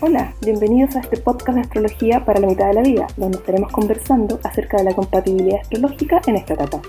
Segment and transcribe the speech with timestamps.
[0.00, 3.72] Hola, bienvenidos a este podcast de astrología para la mitad de la vida, donde estaremos
[3.72, 6.80] conversando acerca de la compatibilidad astrológica en esta etapa.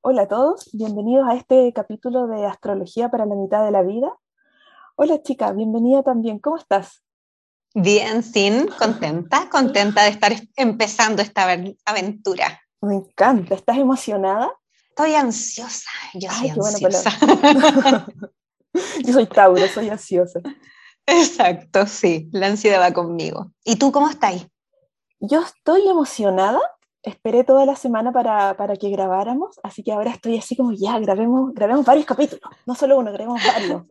[0.00, 4.12] Hola a todos, bienvenidos a este capítulo de astrología para la mitad de la vida.
[4.96, 7.04] Hola chica, bienvenida también, ¿cómo estás?
[7.72, 11.48] Bien, Sin, contenta, contenta de estar empezando esta
[11.84, 12.60] aventura.
[12.80, 14.50] Me encanta, ¿estás emocionada?
[14.88, 17.10] Estoy ansiosa, yo soy ansiosa.
[19.04, 20.40] yo soy Tauro, soy ansiosa.
[21.10, 23.52] Exacto, sí, la ansiedad va conmigo.
[23.64, 24.46] ¿Y tú cómo estás?
[25.18, 26.60] Yo estoy emocionada,
[27.02, 30.98] esperé toda la semana para, para, que grabáramos, así que ahora estoy así como ya,
[31.00, 33.82] grabemos, grabemos varios capítulos, no solo uno, grabemos varios.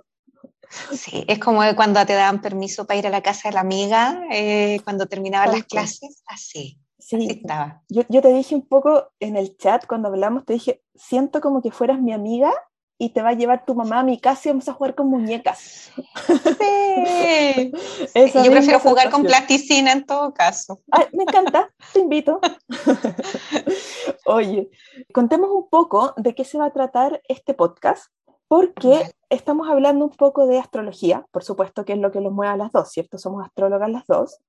[0.92, 4.23] Sí, es como cuando te dan permiso para ir a la casa de la amiga,
[4.31, 6.80] eh, cuando terminaban las clases, así.
[7.00, 7.81] Sí, estaba.
[7.90, 11.62] Yo, yo te dije un poco en el chat cuando hablamos, te dije, siento como
[11.62, 12.54] que fueras mi amiga
[13.02, 15.09] y te va a llevar tu mamá a mi casa y vamos a jugar con
[15.09, 15.89] muñecas.
[16.27, 17.72] Sí.
[18.44, 20.81] Yo prefiero jugar con plasticina en todo caso.
[21.13, 22.41] me encanta, te invito.
[24.25, 24.69] Oye,
[25.14, 28.11] contemos un poco de qué se va a tratar este podcast,
[28.50, 32.52] porque estamos hablando un poco de astrología, por supuesto que es lo que nos mueve
[32.52, 33.17] a las dos, ¿cierto?
[33.17, 34.39] Somos astrólogas las dos.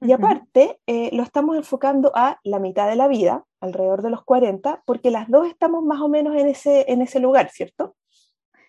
[0.00, 4.24] Y aparte, eh, lo estamos enfocando a la mitad de la vida, alrededor de los
[4.24, 7.96] 40, porque las dos estamos más o menos en ese, en ese lugar, ¿cierto?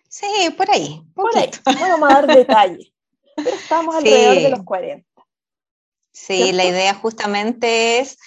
[0.08, 1.02] Sí, por ahí.
[1.14, 1.50] Por ahí.
[1.66, 2.92] No vamos a dar detalles,
[3.34, 5.06] pero estamos alrededor de los 40.
[6.12, 8.18] Sí, la idea justamente es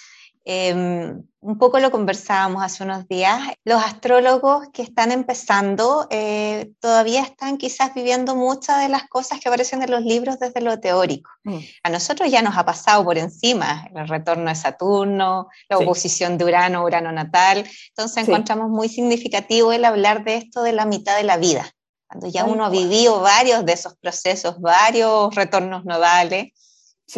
[0.48, 7.22] Em, un poco lo conversábamos hace unos días, los astrólogos que están empezando eh, todavía
[7.22, 11.28] están quizás viviendo muchas de las cosas que aparecen en los libros desde lo teórico.
[11.42, 11.58] Mm.
[11.82, 16.44] A nosotros ya nos ha pasado por encima el retorno de Saturno, la oposición de
[16.44, 21.24] Urano, Urano natal, entonces encontramos muy significativo el hablar de esto de la mitad de
[21.24, 21.68] la vida,
[22.08, 26.52] cuando ya uno ha vivido varios de esos procesos, varios retornos nodales,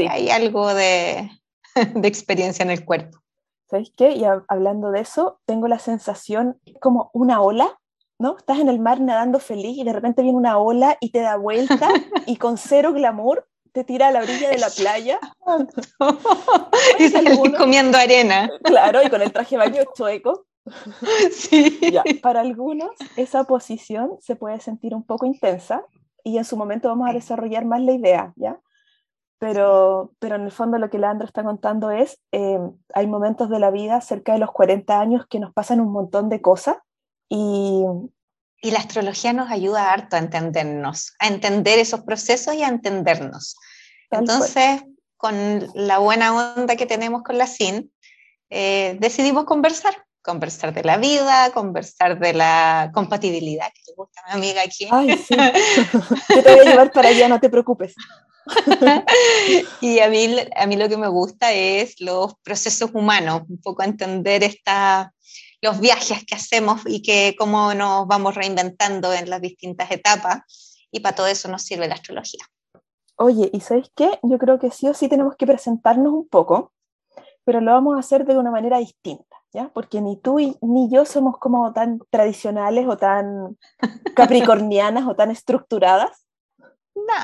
[0.08, 1.30] hay algo de,
[1.94, 3.18] de experiencia en el cuerpo.
[3.70, 4.12] ¿Sabes qué?
[4.12, 7.78] Y hablando de eso, tengo la sensación como una ola,
[8.18, 8.36] ¿no?
[8.38, 11.36] Estás en el mar nadando feliz y de repente viene una ola y te da
[11.36, 11.88] vuelta
[12.26, 15.20] y con cero glamour te tira a la orilla de la playa.
[16.98, 18.50] y salís comiendo arena.
[18.64, 20.46] Claro, y con el traje de baño chueco.
[21.32, 21.80] Sí.
[22.22, 25.82] para algunos esa posición se puede sentir un poco intensa
[26.24, 28.60] y en su momento vamos a desarrollar más la idea, ¿ya?
[29.38, 32.58] Pero, pero en el fondo lo que Leandro está contando es, eh,
[32.94, 36.28] hay momentos de la vida cerca de los 40 años que nos pasan un montón
[36.28, 36.76] de cosas
[37.28, 37.84] y...
[38.60, 43.54] Y la astrología nos ayuda harto a entendernos, a entender esos procesos y a entendernos.
[44.10, 44.82] Entonces,
[45.16, 47.92] con la buena onda que tenemos con la SIN,
[48.50, 54.32] eh, decidimos conversar, conversar de la vida, conversar de la compatibilidad, que te gusta mi
[54.32, 54.88] amiga aquí.
[54.90, 55.36] Ay, sí.
[56.34, 57.94] Yo te voy a llevar para allá, no te preocupes.
[59.80, 63.82] y a mí, a mí lo que me gusta es los procesos humanos, un poco
[63.82, 65.12] entender esta,
[65.60, 70.76] los viajes que hacemos y que cómo nos vamos reinventando en las distintas etapas.
[70.90, 72.44] Y para todo eso nos sirve la astrología.
[73.16, 74.18] Oye, ¿y sabéis qué?
[74.22, 76.72] Yo creo que sí o sí tenemos que presentarnos un poco,
[77.44, 79.70] pero lo vamos a hacer de una manera distinta, ¿ya?
[79.74, 83.58] Porque ni tú ni yo somos como tan tradicionales o tan
[84.16, 86.27] capricornianas o tan estructuradas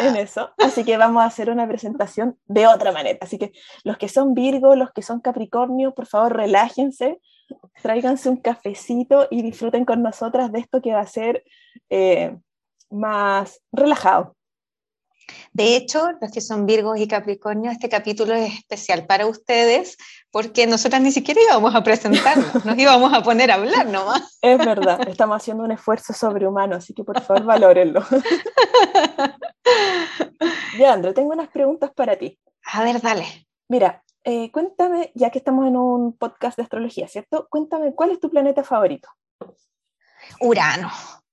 [0.01, 0.51] en eso.
[0.59, 3.19] Así que vamos a hacer una presentación de otra manera.
[3.21, 3.53] Así que
[3.83, 7.21] los que son Virgo, los que son Capricornio, por favor relájense,
[7.83, 11.45] tráiganse un cafecito y disfruten con nosotras de esto que va a ser
[11.91, 12.37] eh,
[12.91, 14.37] más relajado.
[15.53, 19.97] De hecho, los que son Virgos y Capricornio, este capítulo es especial para ustedes
[20.31, 24.39] porque nosotras ni siquiera íbamos a presentarnos, nos íbamos a poner a hablar nomás.
[24.43, 28.05] Es verdad, estamos haciendo un esfuerzo sobrehumano, así que por favor valórenlo.
[30.79, 32.39] ya, André, tengo unas preguntas para ti.
[32.73, 33.27] A ver, dale.
[33.69, 37.47] Mira, eh, cuéntame, ya que estamos en un podcast de astrología, ¿cierto?
[37.51, 39.09] Cuéntame, ¿cuál es tu planeta favorito?
[40.41, 40.91] Urano.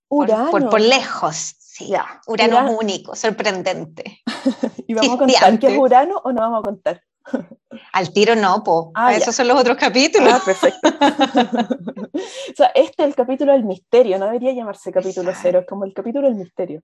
[0.09, 0.52] Urano.
[0.52, 1.94] Por, por lejos, Sí,
[2.28, 4.20] Urano, es único, sorprendente.
[4.88, 7.02] ¿Y vamos a contar qué es Urano o no vamos a contar?
[7.94, 8.91] Al tiro no, po.
[8.94, 10.34] Ah, Esos son los otros capítulos.
[10.34, 10.90] Ah, perfecto.
[10.90, 15.85] o sea, este es el capítulo del misterio, no debería llamarse capítulo cero, es como
[15.85, 16.82] el capítulo del misterio.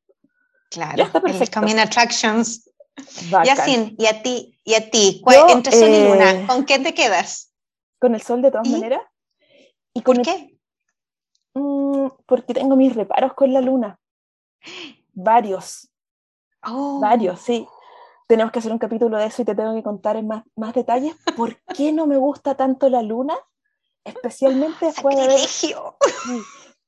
[0.69, 2.69] Claro, el Coming Attractions.
[3.43, 6.95] Yacine, y a ti, y a ti, entre Sol y Luna, eh, ¿con qué te
[6.95, 7.53] quedas?
[7.99, 9.01] Con el Sol de todas maneras.
[9.93, 10.57] ¿Y ¿Por qué?
[11.53, 13.99] Mm, porque tengo mis reparos con la Luna.
[15.13, 15.89] Varios.
[16.63, 16.99] Oh.
[16.99, 17.67] Varios, sí.
[18.27, 20.73] Tenemos que hacer un capítulo de eso y te tengo que contar en más, más
[20.73, 23.35] detalles por qué no me gusta tanto la luna,
[24.03, 25.39] especialmente después de ver...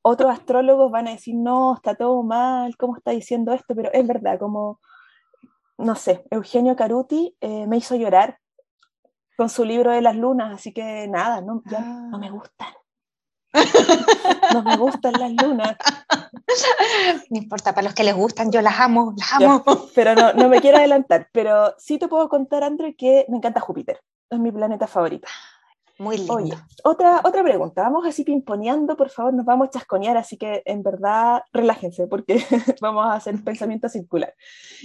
[0.02, 3.76] Otros astrólogos van a decir, no, está todo mal, ¿cómo está diciendo esto?
[3.76, 4.80] Pero es verdad, como
[5.78, 8.38] no sé, Eugenio Caruti eh, me hizo llorar
[9.38, 12.32] con su libro de las lunas, así que nada, no, ya no me Ah.
[12.32, 12.68] gustan.
[14.54, 15.76] No me gustan las lunas,
[17.30, 19.46] No importa, para los que les gustan, yo las amo, las Ya.
[19.54, 19.64] amo.
[19.96, 21.30] pero no, no me quiero adelantar.
[21.32, 25.28] Pero sí te puedo contar, André, que me encanta Júpiter, es mi planeta favorito.
[26.00, 26.34] Muy lindo.
[26.34, 26.54] Oye,
[26.86, 30.82] otra, otra pregunta, vamos así pimponeando, por favor, nos vamos a chasconear, así que en
[30.82, 32.38] verdad relájense, porque
[32.82, 34.34] vamos a hacer un pensamiento circular.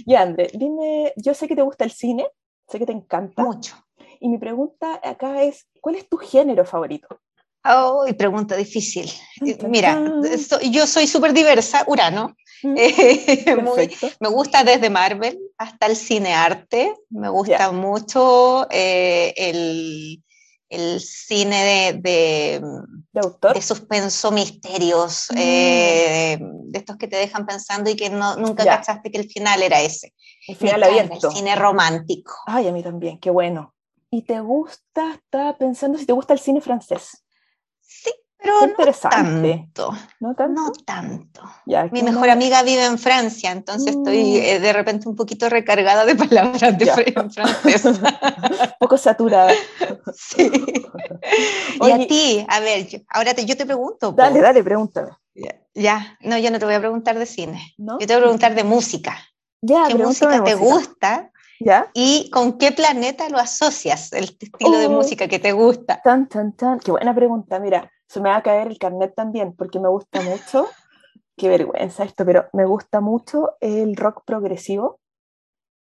[0.05, 2.27] Ya, André, dime, yo sé que te gusta el cine,
[2.67, 3.75] sé que te encanta, Mucho.
[4.19, 7.07] y mi pregunta acá es, ¿cuál es tu género favorito?
[7.67, 9.09] Oh, y pregunta difícil.
[9.67, 9.99] Mira,
[10.69, 12.35] yo soy súper diversa, Urano.
[12.61, 13.89] Mm, Eh, muy-
[14.19, 16.93] me gusta desde Marvel hasta el cinearte.
[17.09, 17.71] Me gusta Ya.
[17.71, 20.23] mucho eh, el,
[20.75, 22.61] el cine de, de,
[23.13, 23.53] ¿De autor?
[23.55, 25.37] de suspenso, misterios, Mm.
[25.37, 28.77] eh, de estos que te dejan pensando y que no, nunca Ya.
[28.77, 30.13] cachaste que el final era ese.
[30.47, 31.29] El final abierto.
[31.29, 32.33] El cine romántico.
[32.45, 33.73] Ay, a mí también, qué bueno.
[34.11, 37.23] ¿Y te gusta, estaba pensando si te gusta el cine francés?
[37.81, 38.11] Sí,
[38.45, 39.93] pero Qué no tanto.
[40.19, 40.61] ¿No tanto?
[40.61, 41.41] No tanto.
[41.65, 42.33] Ya, Mi ¿qué mejor no?
[42.33, 44.35] amiga vive en Francia, entonces estoy Mm.
[44.43, 47.83] eh, de repente un poquito recargada de palabras de francés.
[48.79, 49.51] poco saturada.
[50.13, 50.49] Sí.
[51.81, 54.11] y a ti, a ver, yo- ahora te, yo te pregunto.
[54.11, 55.09] Dale, dale, pregúntame.
[55.33, 56.17] Ya, ya.
[56.21, 57.73] no, yo no te voy a preguntar de cine.
[57.77, 57.99] ¿No?
[57.99, 59.17] Yo te voy a preguntar de música.
[59.61, 60.55] Ya, ¿Qué música te música.
[60.55, 61.87] gusta ¿Ya?
[61.93, 64.13] y con qué planeta lo asocias?
[64.13, 64.91] El estilo de Oh.
[64.91, 66.01] música que te gusta.
[66.03, 66.79] Tan, tan, tan.
[66.79, 67.59] Qué buena pregunta.
[67.59, 70.67] Mira, se me va a caer el carnet también, porque me gusta mucho.
[71.37, 74.99] Qué vergüenza esto, pero me gusta mucho el rock progresivo,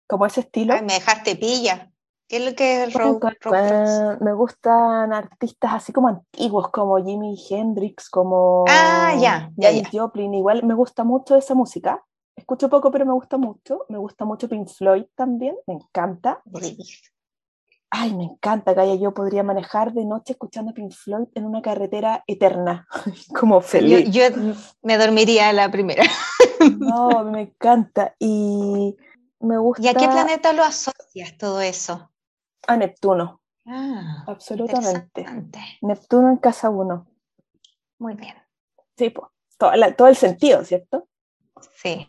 [0.09, 0.75] como ese estilo.
[0.75, 1.93] Ay, me dejaste pilla.
[2.29, 3.25] ¿Qué es lo que es el rock?
[3.41, 9.89] Rock Me gustan artistas así como antiguos, como Jimi Hendrix, como Ah, ya, ya, ya.
[9.91, 10.35] Joplin.
[10.35, 12.05] Igual me gusta mucho esa música.
[12.37, 13.87] Escucho poco, pero me gusta mucho.
[13.89, 16.43] Me gusta mucho Pink Floyd también, me encanta.
[17.91, 18.95] Ay, me encanta, Calla.
[18.97, 22.87] Yo podría manejar de noche escuchando Pink Floyd en una carretera eterna,
[23.39, 24.11] como feliz.
[24.11, 24.25] yo
[24.83, 26.05] me dormiría la primera.
[26.79, 28.17] No, me encanta.
[28.19, 28.97] Y
[29.39, 32.11] me gusta ¿Y a qué planeta lo asocias todo eso?
[32.67, 35.25] a Neptuno, Ah, absolutamente.
[35.83, 37.07] Neptuno en casa uno.
[37.99, 38.35] Muy bien.
[38.97, 41.07] Sí, pues, todo, todo el sentido, ¿cierto?
[41.77, 42.07] Sí.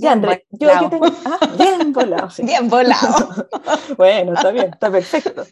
[0.00, 1.06] Ya, André, yo que tengo.
[1.24, 2.42] Ah, bien volado, sí.
[2.44, 3.28] Bien volado.
[3.96, 5.44] Bueno, está bien, está perfecto.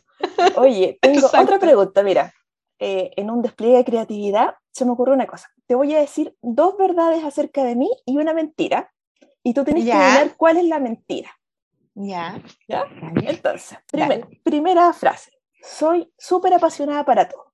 [0.57, 1.43] Oye, tengo Exacto.
[1.43, 2.03] otra pregunta.
[2.05, 2.33] Mira,
[2.79, 5.49] eh, en un despliegue de creatividad se me ocurrió una cosa.
[5.67, 8.93] Te voy a decir dos verdades acerca de mí y una mentira.
[9.43, 11.31] Y tú tienes que adivinar cuál es la mentira.
[11.95, 12.41] ya.
[12.69, 12.85] ¿Ya?
[13.01, 13.31] Dale.
[13.31, 14.41] Entonces, Dale.
[14.45, 15.33] primera frase.
[15.63, 17.53] Soy súper apasionada para todo.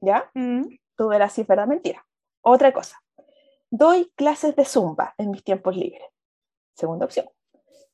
[0.00, 0.30] ¿Ya?
[0.34, 0.62] Mm.
[0.96, 2.06] Tú verás si es verdad o mentira.
[2.40, 2.98] Otra cosa.
[3.70, 6.08] Doy clases de zumba en mis tiempos libres.
[6.74, 7.28] Segunda opción.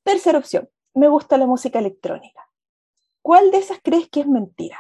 [0.03, 0.69] Tercera opción.
[0.95, 2.47] Me gusta la música electrónica.
[3.23, 4.79] ¿Cuál de esas crees que es mentira?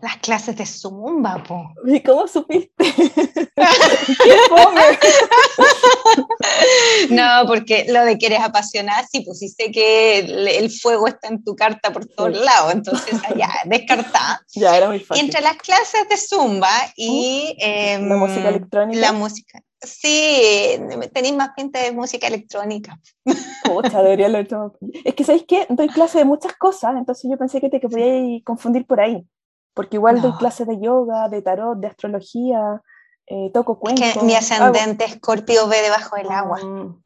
[0.00, 1.72] Las clases de zumba, po.
[1.86, 2.72] ¿Y cómo supiste?
[7.10, 11.06] No, porque lo de que eres apasionada, sí, pues sí sé que el, el fuego
[11.06, 12.44] está en tu carta por todos Sí.
[12.44, 14.40] lados, entonces allá, descartada.
[14.54, 15.24] Ya, era muy Y fácil.
[15.24, 19.00] entre las clases de zumba y em, La música electrónica.
[19.00, 19.62] La música.
[19.80, 20.76] Sí,
[21.12, 22.98] tenéis más pinta de música electrónica.
[23.64, 24.72] Pucha, debería haberlo hecho.
[25.04, 25.66] Es que, ¿sabéis qué?
[25.68, 29.24] Doy clase de muchas cosas, entonces yo pensé que te que podíais confundir por ahí.
[29.78, 30.38] Porque igual doy No.
[30.38, 32.82] clases de yoga, de tarot, de astrología,
[33.28, 34.12] eh, toco Es cuentos.
[34.14, 36.58] que mi hago- ascendente Escorpio ve debajo del agua.
[36.64, 37.00] Mm,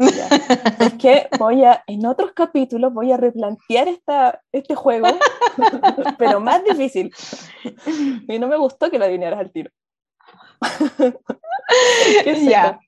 [0.80, 5.08] es que voy a, en otros capítulos voy a replantear esta, este juego,
[6.18, 7.12] pero más difícil.
[8.26, 9.70] Y no me gustó que lo adivinaras al tiro.
[12.42, 12.78] Ya.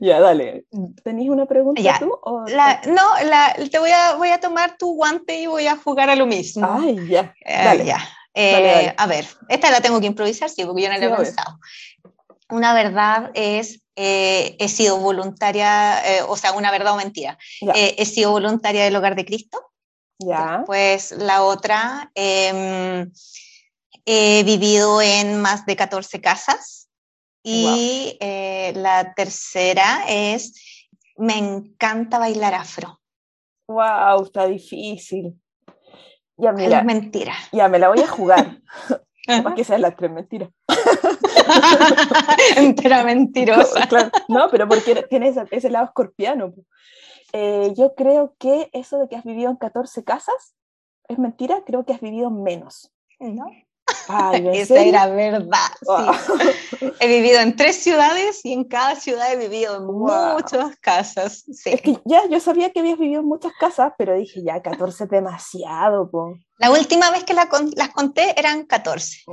[0.00, 0.64] Ya, dale.
[1.04, 2.12] ¿Tenéis una pregunta tú?
[2.22, 5.76] o- La- no, la- te voy a, voy a tomar tu guante y voy a
[5.76, 6.66] jugar a lo mismo.
[6.68, 7.32] Ay, ya.
[7.44, 7.84] Eh, dale.
[7.84, 7.98] ya.
[8.34, 8.92] Eh.
[8.96, 11.58] A ver, esta la tengo que improvisar, sí, porque yo no Sí, la he pensado.
[12.50, 17.38] Una verdad es, eh, he sido voluntaria, eh, o sea, una verdad o mentira.
[17.74, 19.70] He sido voluntaria del Hogar de Cristo.
[20.18, 20.62] ya.
[20.66, 23.10] Pues la otra, em,
[24.04, 26.88] he vivido en más de 14 casas.
[27.46, 30.54] Y la tercera es,
[31.16, 33.00] me encanta bailar afro.
[33.68, 35.34] Wow, está difícil.
[36.36, 37.34] Ya, ¿Cuál mira, es mentira.
[37.52, 38.60] ya me la voy a jugar.
[39.26, 40.50] Para que sean las tres mentiras.
[42.56, 43.86] Entera mentirosa.
[43.88, 46.52] Claro, no, pero porque tiene ese, ese lado escorpiano.
[47.32, 50.54] Eh, yo creo que eso de que has vivido en 14 casas
[51.08, 52.92] es mentira, creo que has vivido menos.
[53.18, 53.46] ¿No?
[54.52, 55.70] Esa era verdad.
[57.00, 61.44] He vivido en tres ciudades y en cada ciudad he vivido en muchas casas.
[61.64, 65.04] Es que ya, yo sabía que habías vivido en muchas casas, pero dije, ya, 14
[65.04, 66.10] es demasiado.
[66.58, 67.48] La última vez que las
[67.94, 69.24] conté eran 14.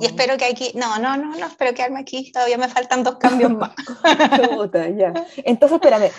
[0.00, 3.16] Y espero que aquí, no, no, no, no, espero quedarme aquí, todavía me faltan dos
[3.16, 3.72] cambios más.
[4.96, 5.12] ya.
[5.44, 6.10] Entonces, espérame,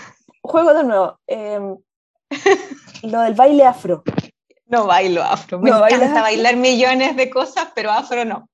[0.41, 1.19] juego de nuevo.
[1.27, 1.77] Em,
[3.03, 4.03] lo del baile afro.
[4.71, 5.59] No bailo afro.
[5.59, 8.49] Me encanta bailar millones de cosas, pero afro no.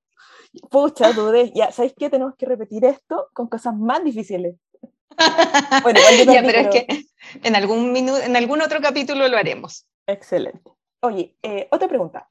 [0.70, 1.52] Pucha, dudé.
[1.54, 2.10] Ya, ¿sabéis qué?
[2.10, 4.56] Tenemos que repetir esto con cosas más difíciles.
[5.84, 7.06] bueno, ya, pero, es que
[7.44, 9.86] en algún, minuto, en algún otro capítulo lo haremos.
[10.08, 10.72] Excelente.
[11.02, 12.28] Oye, eh, otra pregunta.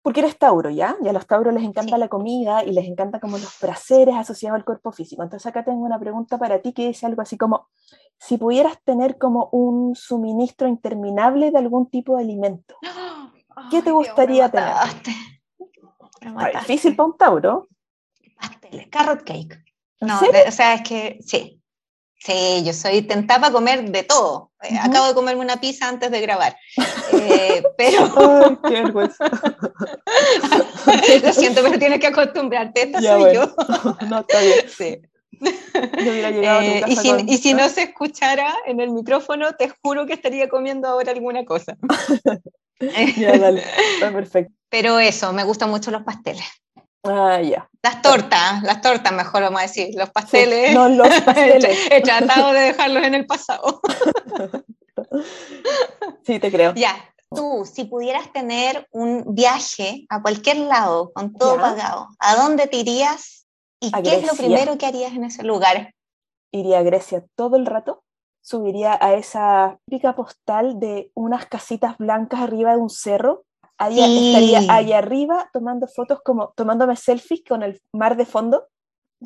[0.00, 0.96] Porque eres Tauro, ¿ya?
[1.02, 4.56] Y a los Tauros les encanta la comida y les encanta como los placeres asociados
[4.56, 5.22] al cuerpo físico.
[5.22, 7.68] Entonces acá tengo una pregunta para ti que dice algo así como,
[8.18, 12.76] si pudieras tener como un suministro interminable de algún tipo de alimento,
[13.70, 14.74] ¿qué te gustaría tener?
[16.60, 17.68] difícil para un Tauro.
[18.40, 19.62] Pasteles, carrot cake.
[20.00, 21.60] No, o sea, es que sí.
[22.18, 24.50] Sí, yo soy tentada para comer de todo.
[24.62, 26.56] Eh, acabo de comerme una pizza antes de grabar.
[27.12, 28.10] Eh, pero.
[28.16, 29.26] Ay, qué vergüenza.
[31.22, 32.82] Lo siento, pero tienes que acostumbrarte.
[32.84, 33.54] Esta soy yo.
[34.08, 34.68] no, está bien.
[34.68, 34.98] Sí.
[35.74, 40.48] Eh, y, si, y, si, no se escuchara en el micrófono, te juro que estaría
[40.48, 41.76] comiendo ahora alguna cosa.
[43.16, 43.64] ya, dale,
[43.94, 44.52] está perfecto.
[44.68, 46.44] Pero eso, me gustan mucho los pasteles.
[47.04, 47.68] Ah, ya.
[47.82, 50.74] Las tortas, las tortas mejor vamos a decir, los pasteles.
[50.74, 51.78] no, los pasteles.
[51.90, 53.80] He tratado de dejarlos en el pasado.
[56.24, 56.74] sí, te creo.
[56.74, 56.96] Ya,
[57.30, 62.78] tú, si pudieras tener un viaje a cualquier lado con todo pagado, ¿a dónde te
[62.78, 63.36] irías
[63.80, 65.94] ¿Y qué es lo primero que harías en ese lugar?
[66.52, 68.02] Iría a Grecia todo el rato,
[68.46, 73.44] subiría a esa típica postal de unas casitas blancas arriba de un cerro.
[73.76, 78.68] Ahí estaría ahí arriba tomando fotos como tomándome selfies con el mar de fondo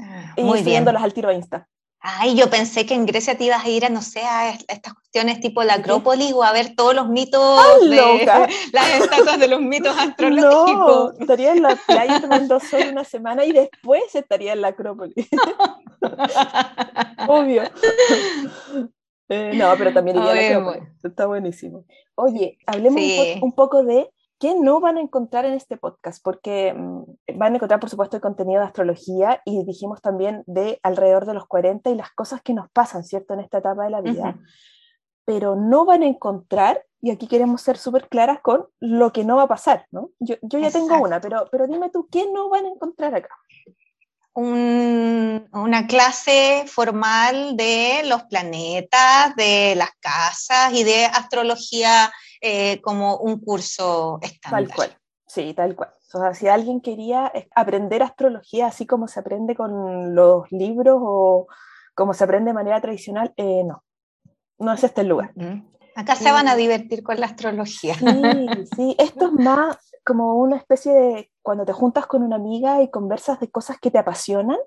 [0.00, 1.68] ah, y subiéndolas al tiro a Insta.
[2.02, 4.94] Ay, yo pensé que en Grecia te ibas a ir a, no sé, a estas
[4.94, 8.26] cuestiones tipo la Acrópolis o a ver todos los mitos, de,
[8.72, 11.12] las estatuas de los mitos astrológicos.
[11.12, 15.28] No, estaría en la playa tomando sol una semana y después estaría en la Acrópolis.
[17.28, 17.64] Obvio.
[19.30, 21.04] Eh, no, pero también iría a la Acrópolis.
[21.04, 21.84] Está buenísimo.
[22.16, 23.02] Oye, hablemos
[23.40, 24.10] un poco de
[24.40, 26.24] ¿Qué no van a encontrar en este podcast?
[26.24, 30.80] Porque mm, van a encontrar, por supuesto, el contenido de astrología y dijimos también de
[30.82, 33.90] alrededor de los 40 y las cosas que nos pasan, ¿cierto?, en esta etapa de
[33.90, 34.38] la vida.
[35.26, 39.36] Pero no van a encontrar, y aquí queremos ser súper claras con lo que no
[39.36, 40.08] va a pasar, ¿no?
[40.18, 43.36] Yo, yo ya tengo una, pero, pero dime tú, ¿qué no van a encontrar acá?
[45.62, 53.40] Una clase formal de los planetas, de las casas y de astrología eh, como un
[53.40, 54.66] curso estándar.
[54.66, 55.90] Tal cual, sí, tal cual.
[56.12, 61.46] O sea, si alguien quería aprender astrología así como se aprende con los libros o
[61.94, 63.84] como se aprende de manera tradicional, eh, no,
[64.58, 65.32] no es este el lugar.
[65.94, 67.94] Acá se van a divertir con la astrología.
[67.94, 72.82] Sí, sí, esto es más como una especie de cuando te juntas con una amiga
[72.82, 74.58] y conversas de cosas que te apasionan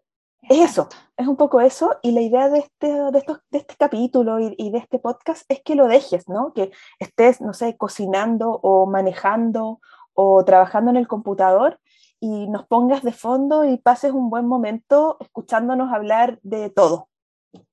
[0.49, 3.75] es eso, es un poco eso, y la idea de este, de estos, de este
[3.75, 6.53] capítulo y, de este podcast es que lo dejes, ¿no?
[6.53, 9.79] Que estés, no sé, cocinando o manejando
[10.13, 11.79] o trabajando en el computador
[12.19, 17.09] y nos pongas de fondo y pases un buen momento escuchándonos hablar de todo.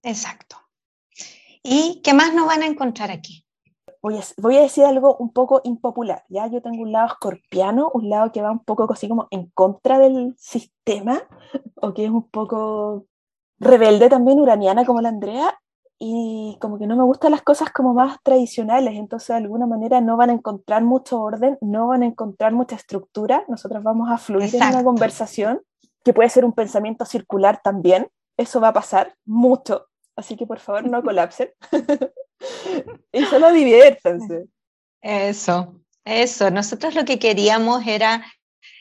[0.02, 0.56] Exacto.
[1.62, 3.44] ¿Y qué más nos van a encontrar aquí?
[4.02, 6.47] Voy a, decir algo un poco impopular, ¿ya?
[6.47, 9.99] Yo tengo un lado escorpiano, un lado que va un poco así como en contra
[9.99, 11.23] del sistema,
[11.76, 13.07] o que es un poco
[13.59, 15.59] rebelde también, uraniana como la Andrea,
[16.02, 20.00] y como que no me gustan las cosas como más tradicionales, entonces de alguna manera
[20.00, 24.16] no van a encontrar mucho orden, no van a encontrar mucha estructura, nosotros vamos a
[24.16, 25.61] fluir en una conversación,
[26.02, 29.89] que puede ser un pensamiento circular también, eso va a pasar mucho,
[30.20, 31.50] así que por favor no colapsen.
[33.12, 34.46] y solo diviértanse.
[35.00, 36.50] Eso, eso.
[36.50, 38.24] Nosotros lo que queríamos era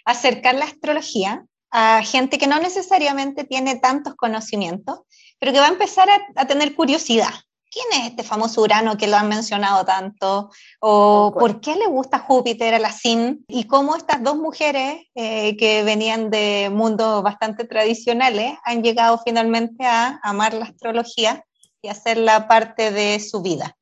[0.05, 5.01] acercar la astrología a gente que no necesariamente tiene tantos conocimientos,
[5.39, 7.34] pero que va a empezar a, tener curiosidad.
[7.72, 10.50] ¿Quién es este famoso Urano que lo han mencionado tanto?
[10.80, 13.46] ¿O por qué le gusta Júpiter a la SIN?
[13.48, 19.86] Y cómo estas dos mujeres eh, que venían de mundos bastante tradicionales han llegado finalmente
[19.86, 21.46] a amar la astrología
[21.82, 23.78] y hacerla parte de su vida.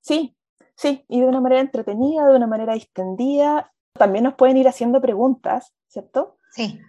[0.00, 0.36] Sí,
[0.74, 3.72] sí, y de una manera entretenida, de una manera distendida.
[3.92, 6.36] También nos pueden ir haciendo preguntas, ¿cierto?
[6.52, 6.80] Sí.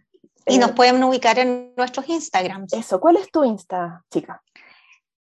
[0.47, 2.73] Y nos eh, pueden ubicar en nuestros Instagrams.
[2.73, 4.41] Eso, ¿cuál es tu Insta, chica?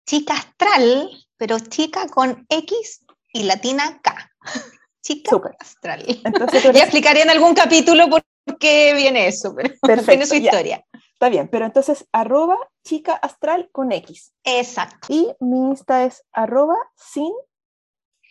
[0.08, 4.30] Chica astral, pero chica con X y latina K.
[5.02, 6.02] Chica astral.
[6.24, 8.22] Entonces, Ya explicaré en algún capítulo por
[8.58, 10.82] qué viene eso, pero tiene su historia.
[11.12, 14.32] Está bien, pero entonces arroba chica astral con X.
[14.44, 15.08] Exacto.
[15.10, 17.32] Y mi Insta es arroba sin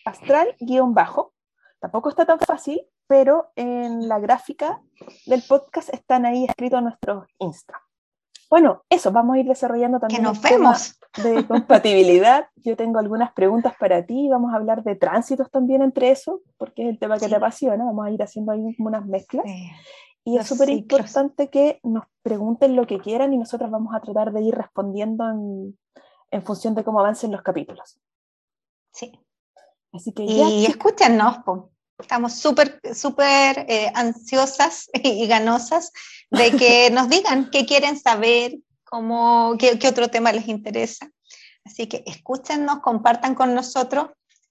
[0.03, 1.35] astral guion bajo.
[1.79, 4.81] Tampoco está tan fácil, pero en la gráfica
[5.27, 7.83] del podcast están ahí escritos nuestros Insta.
[8.49, 10.21] Bueno, eso, vamos a ir desarrollando también.
[10.21, 10.97] Que nos vemos.
[11.23, 12.47] De compatibilidad.
[12.55, 14.27] Yo tengo algunas preguntas para ti.
[14.29, 17.85] Vamos a hablar de tránsitos también entre eso, porque es el tema que te apasiona.
[17.85, 19.45] Vamos a ir haciendo ahí unas mezclas.
[20.23, 24.33] Y es súper importante que nos pregunten lo que quieran y nosotros vamos a tratar
[24.33, 27.97] de ir respondiendo en, función de cómo avancen los capítulos.
[28.91, 29.17] Sí.
[29.93, 31.37] Así que y escúchenos,
[31.97, 35.91] estamos súper, súper eh, ansiosas y ganosas
[36.29, 38.57] de que nos digan qué quieren saber,
[38.89, 41.09] cómo, qué, qué otro tema les interesa.
[41.65, 44.09] Así que escúchenos, compartan con nosotros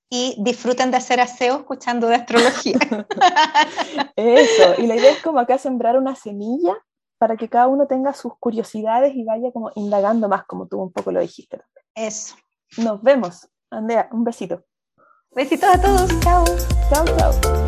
[0.09, 2.78] y disfruten de hacer aseo escuchando de astrología.
[4.16, 6.76] Eso, y la idea es como acá sembrar una semilla
[7.19, 10.93] para que cada uno tenga sus curiosidades y vaya como indagando más, como tú un
[10.93, 11.61] poco lo dijiste.
[11.95, 12.37] Eso.
[12.76, 13.49] Nos vemos.
[13.71, 14.64] Andrea, un besito.
[15.35, 16.21] Besitos a todos.
[16.21, 16.45] Chao.
[16.90, 17.65] Chao, chao.